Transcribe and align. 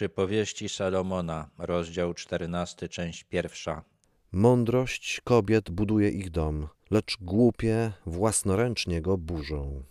Przypowieści 0.00 0.68
Salomona, 0.68 1.50
rozdział 1.58 2.14
14, 2.14 2.88
część 2.88 3.24
pierwsza. 3.24 3.84
Mądrość 4.32 5.20
kobiet 5.24 5.70
buduje 5.70 6.08
ich 6.08 6.30
dom, 6.30 6.68
lecz 6.90 7.16
głupie 7.20 7.92
własnoręcznie 8.06 9.02
go 9.02 9.18
burzą. 9.18 9.82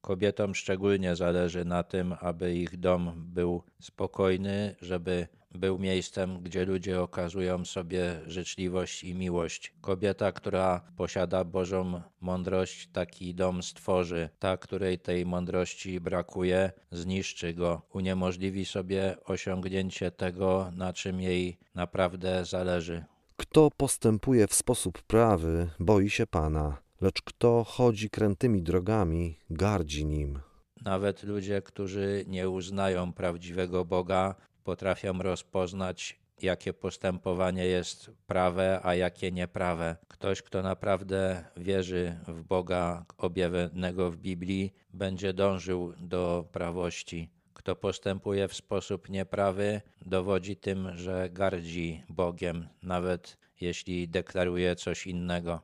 Kobietom 0.00 0.54
szczególnie 0.54 1.16
zależy 1.16 1.64
na 1.64 1.82
tym, 1.82 2.14
aby 2.20 2.54
ich 2.54 2.76
dom 2.76 3.12
był 3.16 3.62
spokojny, 3.80 4.76
żeby 4.80 5.28
był 5.54 5.78
miejscem, 5.78 6.42
gdzie 6.42 6.64
ludzie 6.64 7.00
okazują 7.00 7.64
sobie 7.64 8.20
życzliwość 8.26 9.04
i 9.04 9.14
miłość. 9.14 9.72
Kobieta, 9.80 10.32
która 10.32 10.80
posiada 10.96 11.44
Bożą 11.44 12.02
mądrość, 12.20 12.88
taki 12.92 13.34
dom 13.34 13.62
stworzy. 13.62 14.28
Ta, 14.38 14.56
której 14.56 14.98
tej 14.98 15.26
mądrości 15.26 16.00
brakuje, 16.00 16.72
zniszczy 16.90 17.54
go, 17.54 17.82
uniemożliwi 17.92 18.64
sobie 18.64 19.16
osiągnięcie 19.24 20.10
tego, 20.10 20.70
na 20.76 20.92
czym 20.92 21.20
jej 21.20 21.58
naprawdę 21.74 22.44
zależy. 22.44 23.04
Kto 23.36 23.70
postępuje 23.76 24.46
w 24.46 24.54
sposób 24.54 25.02
prawy, 25.02 25.70
boi 25.78 26.10
się 26.10 26.26
Pana, 26.26 26.76
lecz 27.00 27.22
kto 27.22 27.64
chodzi 27.64 28.10
krętymi 28.10 28.62
drogami, 28.62 29.38
gardzi 29.50 30.06
nim. 30.06 30.38
Nawet 30.84 31.22
ludzie, 31.22 31.62
którzy 31.62 32.24
nie 32.26 32.50
uznają 32.50 33.12
prawdziwego 33.12 33.84
Boga, 33.84 34.34
potrafią 34.64 35.18
rozpoznać, 35.18 36.20
jakie 36.42 36.72
postępowanie 36.72 37.64
jest 37.66 38.10
prawe, 38.26 38.80
a 38.82 38.94
jakie 38.94 39.32
nieprawe. 39.32 39.96
Ktoś, 40.08 40.42
kto 40.42 40.62
naprawdę 40.62 41.44
wierzy 41.56 42.16
w 42.28 42.42
Boga 42.42 43.04
objawionego 43.18 44.10
w 44.10 44.16
Biblii, 44.16 44.72
będzie 44.94 45.32
dążył 45.32 45.92
do 45.98 46.48
prawości. 46.52 47.30
Kto 47.54 47.76
postępuje 47.76 48.48
w 48.48 48.54
sposób 48.54 49.08
nieprawy, 49.08 49.80
dowodzi 50.06 50.56
tym, 50.56 50.96
że 50.96 51.30
gardzi 51.30 52.02
Bogiem, 52.08 52.68
nawet 52.82 53.36
jeśli 53.60 54.08
deklaruje 54.08 54.76
coś 54.76 55.06
innego. 55.06 55.60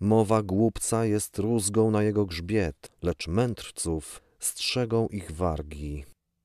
Mowa 0.00 0.42
głupca 0.42 1.04
jest 1.04 1.38
rózgą 1.38 1.90
na 1.90 2.02
jego 2.02 2.26
grzbiet, 2.26 2.92
lecz 3.02 3.28
mędrców 3.28 4.22
strzegą 4.38 5.08
ich 5.08 5.30
wargi. 5.30 6.04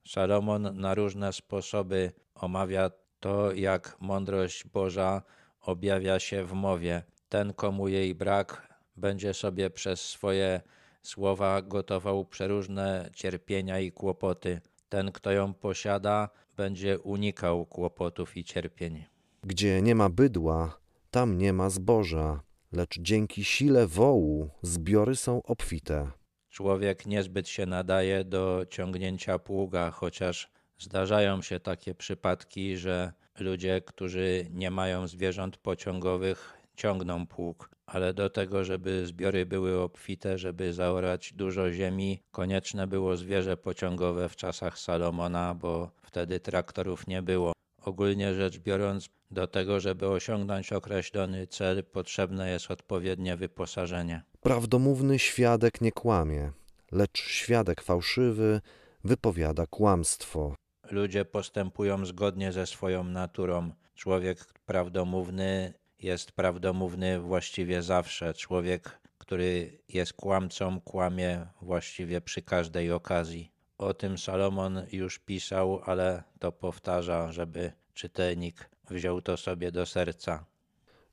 Salomon 0.09 0.69
na 0.73 0.93
różne 0.93 1.33
sposoby 1.33 2.11
omawia 2.35 2.91
to, 3.19 3.53
jak 3.53 3.97
mądrość 3.99 4.67
Boża 4.67 5.21
objawia 5.61 6.19
się 6.19 6.43
w 6.43 6.53
mowie. 6.53 7.03
Ten, 7.29 7.53
komu 7.53 7.87
jej 7.87 8.15
brak, 8.15 8.77
będzie 8.97 9.33
sobie 9.33 9.69
przez 9.69 10.01
swoje 10.01 10.61
słowa 11.01 11.61
gotował 11.61 12.25
przeróżne 12.25 13.09
cierpienia 13.13 13.79
i 13.79 13.91
kłopoty. 13.91 14.61
Ten, 14.89 15.11
kto 15.11 15.31
ją 15.31 15.53
posiada, 15.53 16.29
będzie 16.57 16.99
unikał 16.99 17.65
kłopotów 17.65 18.37
i 18.37 18.43
cierpień. 18.43 19.05
Gdzie 19.43 19.81
nie 19.81 19.95
ma 19.95 20.09
bydła, 20.09 20.79
tam 21.11 21.37
nie 21.37 21.53
ma 21.53 21.69
zboża, 21.69 22.41
lecz 22.71 22.99
dzięki 22.99 23.43
sile 23.43 23.87
wołu 23.87 24.49
zbiory 24.61 25.15
są 25.15 25.43
obfite. 25.43 26.18
Człowiek 26.49 27.05
niezbyt 27.05 27.47
się 27.47 27.65
nadaje 27.65 28.23
do 28.23 28.65
ciągnięcia 28.69 29.39
pługa, 29.39 29.91
chociaż 29.91 30.51
zdarzają 30.77 31.41
się 31.41 31.59
takie 31.59 31.95
przypadki, 31.95 32.77
że 32.77 33.13
ludzie, 33.39 33.81
którzy 33.81 34.47
nie 34.51 34.71
mają 34.71 35.07
zwierząt 35.07 35.57
pociągowych, 35.57 36.57
ciągną 36.75 37.27
pług, 37.27 37.69
ale 37.85 38.13
do 38.13 38.29
tego, 38.29 38.63
żeby 38.63 39.05
zbiory 39.07 39.45
były 39.45 39.81
obfite, 39.81 40.37
żeby 40.37 40.73
zaorać 40.73 41.33
dużo 41.33 41.71
ziemi, 41.71 42.23
konieczne 42.31 42.87
było 42.87 43.17
zwierzę 43.17 43.57
pociągowe 43.57 44.29
w 44.29 44.35
czasach 44.35 44.79
Salomona, 44.79 45.55
bo 45.55 45.91
wtedy 46.01 46.39
traktorów 46.39 47.07
nie 47.07 47.21
było. 47.21 47.53
Ogólnie 47.81 48.33
rzecz 48.33 48.59
biorąc, 48.59 49.09
do 49.31 49.47
tego, 49.47 49.79
żeby 49.79 50.07
osiągnąć 50.07 50.73
określony 50.73 51.47
cel, 51.47 51.83
potrzebne 51.83 52.49
jest 52.49 52.71
odpowiednie 52.71 53.37
wyposażenie. 53.37 54.21
Prawdomówny 54.41 55.19
świadek 55.19 55.81
nie 55.81 55.91
kłamie, 55.91 56.51
lecz 56.91 57.19
świadek 57.19 57.81
fałszywy 57.81 58.61
wypowiada 59.03 59.65
kłamstwo. 59.67 60.55
Ludzie 60.91 61.25
postępują 61.25 62.05
zgodnie 62.05 62.51
ze 62.51 62.65
swoją 62.67 63.03
naturą. 63.03 63.71
Człowiek 63.95 64.45
prawdomówny 64.65 65.73
jest 65.99 66.31
prawdomówny 66.31 67.19
właściwie 67.19 67.81
zawsze. 67.81 68.33
Człowiek, 68.33 68.99
który 69.17 69.79
jest 69.89 70.13
kłamcą, 70.13 70.81
kłamie 70.81 71.47
właściwie 71.61 72.21
przy 72.21 72.41
każdej 72.41 72.91
okazji. 72.91 73.51
O 73.79 73.93
tym 73.93 74.17
Salomon 74.17 74.81
już 74.91 75.19
pisał, 75.19 75.81
ale 75.85 76.23
to 76.39 76.51
powtarza, 76.51 77.31
żeby 77.31 77.71
czytelnik 77.93 78.69
wziął 78.89 79.21
to 79.21 79.37
sobie 79.37 79.71
do 79.71 79.85
serca. 79.85 80.45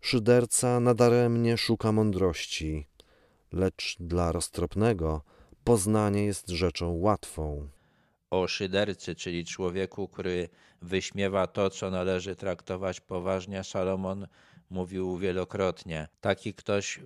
Szyderca 0.01 0.81
nadaremnie 0.81 1.59
szuka 1.59 1.93
mądrości, 1.93 2.87
lecz 3.53 3.97
dla 4.01 4.33
roztropnego 4.33 5.23
poznanie 5.65 6.25
jest 6.25 6.49
rzeczą 6.49 6.93
łatwą. 6.93 7.69
O 8.31 8.49
szydercy, 8.49 9.15
czyli 9.15 9.45
człowieku, 9.45 10.09
który 10.09 10.49
wyśmiewa 10.83 11.47
to, 11.47 11.71
co 11.71 11.91
należy 11.91 12.37
traktować 12.37 13.01
poważnie, 13.01 13.65
Salomon 13.65 14.27
mówił 14.71 15.19
wielokrotnie. 15.19 16.09
Taki 16.21 16.55
ktoś 16.55 17.01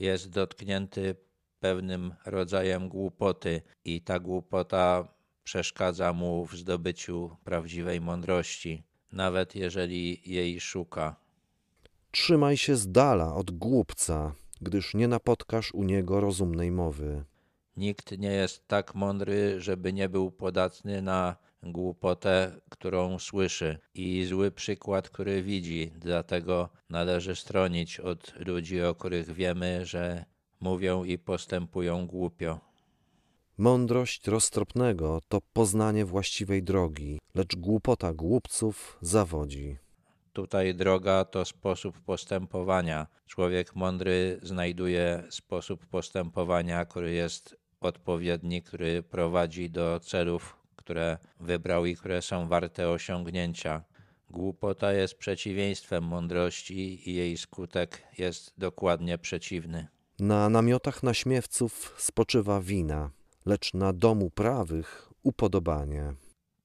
jest 0.00 0.30
dotknięty 0.30 1.16
pewnym 1.64 2.14
rodzajem 2.26 2.88
głupoty 2.88 3.62
i 3.84 4.00
ta 4.00 4.18
głupota 4.18 5.08
przeszkadza 5.44 6.12
mu 6.12 6.46
w 6.46 6.56
zdobyciu 6.56 7.36
prawdziwej 7.44 8.00
mądrości, 8.00 8.82
nawet 9.12 9.54
jeżeli 9.54 10.32
jej 10.32 10.60
szuka. 10.60 11.16
Trzymaj 12.10 12.56
się 12.56 12.76
z 12.76 12.92
dala 12.92 13.34
od 13.34 13.50
głupca, 13.50 14.34
gdyż 14.60 14.94
nie 14.94 15.08
napotkasz 15.08 15.74
u 15.74 15.84
niego 15.84 16.20
rozumnej 16.20 16.70
mowy. 16.70 17.24
Nikt 17.76 18.18
nie 18.18 18.32
jest 18.32 18.68
tak 18.68 18.94
mądry, 18.94 19.60
żeby 19.60 19.92
nie 19.92 20.08
był 20.08 20.30
podatny 20.30 21.02
na 21.02 21.36
głupotę, 21.62 22.60
którą 22.68 23.18
słyszy 23.18 23.78
i 23.94 24.24
zły 24.24 24.50
przykład, 24.50 25.08
który 25.08 25.42
widzi. 25.42 25.92
Dlatego 25.96 26.68
należy 26.90 27.36
stronić 27.36 28.00
od 28.00 28.34
ludzi, 28.46 28.82
o 28.82 28.94
których 28.94 29.32
wiemy, 29.32 29.86
że 29.86 30.33
mówią 30.60 31.04
i 31.04 31.18
postępują 31.18 32.06
głupio. 32.06 32.60
Mądrość 33.58 34.26
roztropnego 34.26 35.20
to 35.28 35.40
poznanie 35.52 36.04
właściwej 36.04 36.62
drogi, 36.62 37.20
lecz 37.34 37.56
głupota 37.56 38.14
głupców 38.14 38.98
zawodzi. 39.00 39.76
Tutaj 40.32 40.74
droga 40.74 41.24
to 41.24 41.44
sposób 41.44 42.00
postępowania. 42.00 43.06
Człowiek 43.26 43.76
mądry 43.76 44.38
znajduje 44.42 45.24
sposób 45.30 45.86
postępowania, 45.86 46.84
który 46.84 47.12
jest 47.12 47.56
odpowiedni, 47.80 48.62
który 48.62 49.02
prowadzi 49.02 49.70
do 49.70 50.00
celów, 50.00 50.56
które 50.76 51.18
wybrał 51.40 51.86
i 51.86 51.96
które 51.96 52.22
są 52.22 52.48
warte 52.48 52.90
osiągnięcia. 52.90 53.84
Głupota 54.30 54.92
jest 54.92 55.18
przeciwieństwem 55.18 56.04
mądrości 56.04 57.10
i 57.10 57.14
jej 57.14 57.36
skutek 57.36 58.02
jest 58.18 58.54
dokładnie 58.58 59.18
przeciwny. 59.18 59.86
Na 60.24 60.48
namiotach 60.48 61.02
naśmiewców 61.02 61.94
spoczywa 61.98 62.60
wina, 62.60 63.10
lecz 63.46 63.74
na 63.74 63.92
domu 63.92 64.30
prawych 64.30 65.12
upodobanie. 65.22 66.14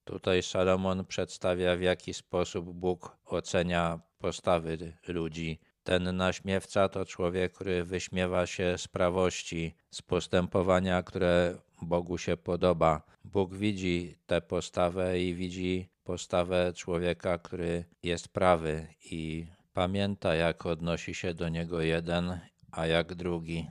Tutaj 0.04 0.44
Salomon 0.44 1.06
przedstawia, 1.06 1.76
w 1.76 1.82
jaki 1.82 2.14
sposób 2.14 2.74
Bóg 2.74 3.18
ocenia 3.26 4.00
postawy 4.20 4.94
ludzi. 5.08 5.60
Ten 5.84 6.18
naśmiewca 6.18 6.90
to 6.90 7.06
człowiek, 7.06 7.54
który 7.54 7.84
wyśmiewa 7.84 8.46
się 8.46 8.78
z 8.78 8.88
prawości, 8.88 9.76
z 9.92 10.02
postępowania, 10.02 11.04
które 11.04 11.56
Bogu 11.82 12.18
się 12.18 12.38
podoba. 12.38 13.02
Bóg 13.26 13.56
widzi 13.56 14.18
tę 14.26 14.42
postawę 14.42 15.20
i 15.20 15.34
widzi 15.34 15.90
postawę 16.04 16.74
człowieka, 16.76 17.38
który 17.38 17.86
jest 18.04 18.28
prawy 18.28 18.88
i 19.12 19.48
pamięta, 19.74 20.36
jak 20.36 20.66
odnosi 20.66 21.14
się 21.14 21.34
do 21.34 21.50
niego 21.50 21.82
jeden, 21.82 22.40
a 22.72 22.86
jak 22.86 23.16
drugi. 23.16 23.70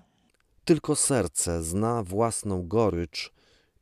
Tylko 0.65 0.97
serce 0.97 1.63
zna 1.63 2.03
własną 2.03 2.69
gorycz 2.69 3.33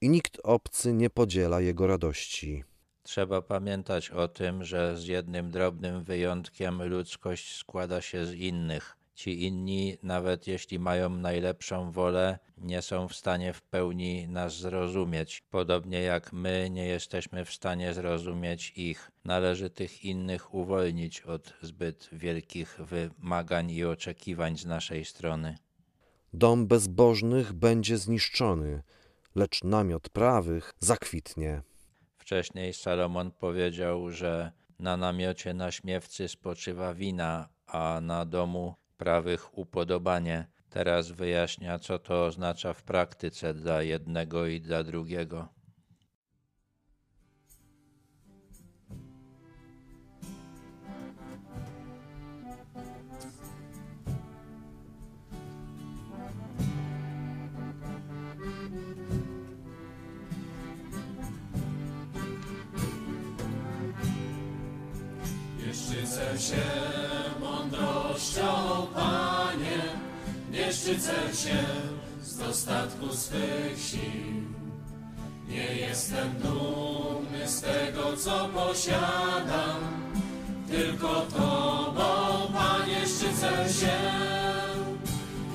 i 0.00 0.08
nikt 0.08 0.38
obcy 0.42 0.92
nie 0.92 1.10
podziela 1.10 1.60
jego 1.60 1.86
radości. 1.86 2.64
Trzeba 3.02 3.42
pamiętać 3.42 4.10
o 4.10 4.28
tym, 4.28 4.64
że 4.64 4.96
z 4.96 5.06
jednym 5.06 5.50
drobnym 5.50 6.04
wyjątkiem 6.04 6.82
ludzkość 6.82 7.56
składa 7.56 8.00
się 8.00 8.26
z 8.26 8.32
innych. 8.32 8.96
Ci 9.16 9.44
inni, 9.44 9.98
nawet 10.02 10.46
jeśli 10.46 10.78
mają 10.78 11.10
najlepszą 11.10 11.90
wolę, 11.90 12.38
nie 12.58 12.82
są 12.82 13.08
w 13.08 13.16
stanie 13.16 13.52
w 13.52 13.62
pełni 13.62 14.28
nas 14.28 14.56
zrozumieć, 14.56 15.42
podobnie 15.50 16.00
jak 16.00 16.32
my 16.32 16.70
nie 16.70 16.86
jesteśmy 16.86 17.44
w 17.44 17.52
stanie 17.52 17.94
zrozumieć 17.94 18.72
ich. 18.76 19.10
Należy 19.24 19.70
tych 19.70 20.04
innych 20.04 20.54
uwolnić 20.54 21.20
od 21.20 21.54
zbyt 21.62 22.08
wielkich 22.12 22.78
wymagań 22.80 23.70
i 23.70 23.84
oczekiwań 23.84 24.58
z 24.58 24.64
naszej 24.64 25.04
strony. 25.04 25.58
Dom 26.32 26.66
bezbożnych 26.66 27.52
będzie 27.52 27.98
zniszczony, 27.98 28.82
lecz 29.34 29.64
namiot 29.64 30.08
prawych 30.08 30.74
zakwitnie. 30.80 31.62
Wcześniej 32.18 32.74
Salomon 32.74 33.30
powiedział, 33.30 34.10
że 34.10 34.52
na 34.78 34.96
namiocie 34.96 35.54
naśmiewcy 35.54 36.28
spoczywa 36.28 36.94
wina, 36.94 37.48
a 37.66 38.00
na 38.02 38.24
domu 38.24 38.74
prawych 38.96 39.58
upodobanie. 39.58 40.46
Teraz 40.70 41.10
wyjaśnia, 41.10 41.78
co 41.78 41.98
to 41.98 42.24
oznacza 42.24 42.72
w 42.72 42.82
praktyce 42.82 43.54
dla 43.54 43.82
jednego 43.82 44.46
i 44.46 44.60
dla 44.60 44.84
drugiego. 44.84 45.56
Się 66.38 66.56
mądrością, 67.40 68.55
szczycę 70.86 71.34
się 71.34 71.64
z 72.22 72.36
dostatku 72.36 73.12
swych 73.12 73.78
sił. 73.78 74.42
Nie 75.48 75.74
jestem 75.74 76.34
dumny 76.42 77.48
z 77.48 77.60
tego, 77.60 78.16
co 78.16 78.48
posiadam, 78.48 79.80
tylko 80.70 81.20
Tobą, 81.20 82.52
Panie, 82.52 83.00
szczycę 83.06 83.68
się. 83.80 83.98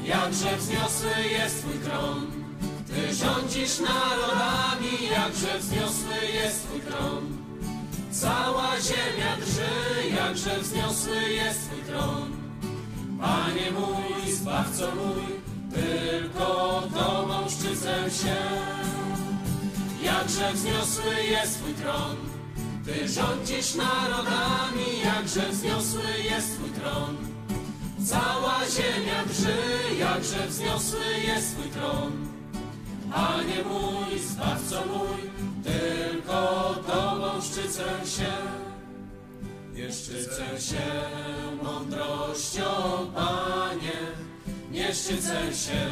Jakże 0.06 0.58
wzniosły 0.58 1.28
jest 1.32 1.60
Twój 1.60 1.80
tron, 1.80 2.32
Ty 2.88 3.16
rządzisz 3.16 3.80
narodami, 3.80 5.10
jakże 5.12 5.60
wzniosły 5.60 6.28
jest 6.34 6.68
Twój 6.68 6.82
tron. 6.82 7.38
Cała 8.12 8.72
ziemia 8.82 9.38
drży, 9.38 10.16
jakże 10.16 10.60
wzniosły 10.60 11.30
jest 11.30 11.70
Twój 11.70 11.84
tron. 11.84 12.41
Zbawco 14.52 14.96
mój, 14.96 15.24
tylko 15.74 16.84
Tobą 16.94 17.50
szczycę 17.50 18.12
się. 18.12 18.36
Jakże 20.04 20.54
wzniosły 20.54 21.24
jest 21.24 21.60
Twój 21.60 21.74
tron, 21.74 22.16
Ty 22.86 23.08
rządzisz 23.08 23.76
narodami, 23.76 25.00
jakże 25.06 25.50
wzniosły 25.50 26.02
jest 26.32 26.56
Twój 26.56 26.70
tron. 26.70 27.18
Cała 28.06 28.60
ziemia 28.66 29.26
drży, 29.26 29.58
jakże 30.00 30.48
wzniosły 30.48 31.06
jest 31.28 31.58
Twój 31.58 31.72
tron. 31.72 32.12
Panie 33.14 33.64
mój, 33.64 34.20
Zbawco 34.20 34.84
mój, 34.86 35.32
tylko 35.64 36.76
Tobą 36.88 37.42
szczycę 37.42 37.84
się. 38.06 38.32
Nie 39.74 39.92
szczycę 39.92 40.62
się 40.62 40.86
mądrością, 41.64 42.64
Panie, 43.16 43.41
nie 44.92 45.56
się 45.56 45.92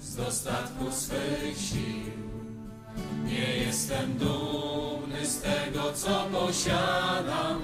z 0.00 0.16
dostatku 0.16 0.92
swych 0.92 1.58
sił. 1.58 2.12
Nie 3.24 3.56
jestem 3.56 4.18
dumny 4.18 5.26
z 5.26 5.40
tego, 5.40 5.92
co 5.92 6.26
posiadam, 6.32 7.62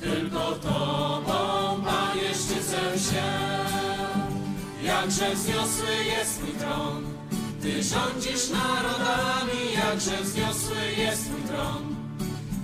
tylko 0.00 0.52
Tobą, 0.52 1.84
Panie, 1.84 2.34
szczycę 2.34 2.98
się. 2.98 3.22
Jakże 4.82 5.34
wzniosły 5.34 6.04
jest 6.16 6.38
Twój 6.38 6.54
tron, 6.54 7.04
Ty 7.62 7.82
rządzisz 7.82 8.48
narodami, 8.48 9.72
jakże 9.84 10.22
wzniosły 10.22 10.76
jest 10.96 11.24
Twój 11.24 11.42
tron. 11.42 11.96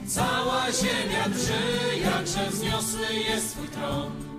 Cała 0.07 0.73
ziemia 0.73 1.29
drży, 1.29 1.99
jakże 2.05 2.51
wzniosły 2.51 3.15
jest 3.15 3.53
Twój 3.53 3.69
tron. 3.69 4.36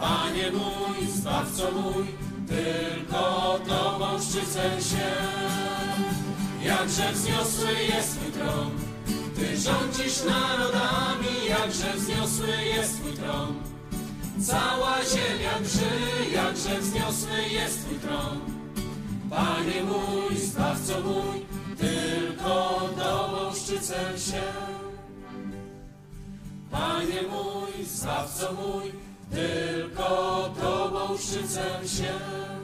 Panie 0.00 0.50
mój, 0.52 1.06
Zbawco 1.08 1.72
mój, 1.72 2.06
tylko 2.48 3.58
Tobą 3.68 4.18
szczycę 4.22 4.82
się. 4.82 5.10
Jakże 6.64 7.12
wzniosły 7.12 7.72
jest 7.96 8.18
Twój 8.20 8.32
tron, 8.32 8.70
Ty 9.36 9.56
rządzisz 9.56 10.24
narodami, 10.24 11.48
jakże 11.48 11.92
wzniosły 11.96 12.64
jest 12.76 13.00
Twój 13.00 13.12
tron. 13.12 13.54
Cała 14.46 14.96
ziemia 15.04 15.58
drży, 15.62 16.30
jakże 16.34 16.80
wzniosły 16.80 17.42
jest 17.52 17.84
Twój 17.84 17.98
tron. 17.98 18.40
Panie 19.30 19.84
mój, 19.84 20.36
Zbawco 20.36 21.00
mój, 21.00 21.46
tylko 21.78 22.80
Tobą 22.98 23.54
szczycę 23.54 24.18
się. 24.18 24.42
Panie 26.70 27.22
mój, 27.22 27.84
Zbawco 27.86 28.52
mój, 28.52 28.92
tylko 29.30 30.50
Tobą 30.60 31.18
szczycę 31.18 31.88
się. 31.88 32.57